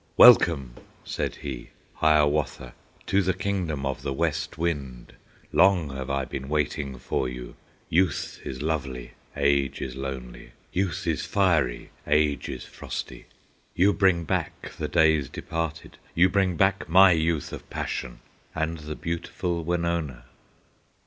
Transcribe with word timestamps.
"Welcome!" 0.17 0.73
said 1.03 1.35
he, 1.45 1.69
"Hiawatha, 1.97 2.73
To 3.05 3.21
the 3.21 3.35
kingdom 3.35 3.85
of 3.85 4.01
the 4.01 4.11
West 4.13 4.57
Wind 4.57 5.13
Long 5.53 5.95
have 5.95 6.09
I 6.09 6.25
been 6.25 6.49
waiting 6.49 6.97
for 6.97 7.29
you 7.29 7.53
Youth 7.87 8.39
is 8.43 8.63
lovely, 8.63 9.11
age 9.37 9.79
is 9.79 9.95
lonely, 9.95 10.53
Youth 10.73 11.05
is 11.05 11.23
fiery, 11.27 11.91
age 12.07 12.49
is 12.49 12.65
frosty; 12.65 13.27
You 13.75 13.93
bring 13.93 14.23
back 14.23 14.71
the 14.75 14.87
days 14.87 15.29
departed, 15.29 15.99
You 16.15 16.29
bring 16.29 16.55
back 16.55 16.89
my 16.89 17.11
youth 17.11 17.53
of 17.53 17.69
passion, 17.69 18.21
And 18.55 18.79
the 18.79 18.95
beautiful 18.95 19.63
Wenonah!" 19.63 20.23